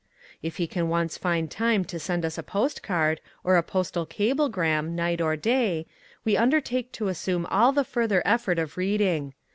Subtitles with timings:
[0.41, 4.95] If he can once find time to send us a postcard, or a postal cablegram,
[4.95, 5.85] night or day,
[6.25, 9.35] we undertake to assume all the further effort of reading.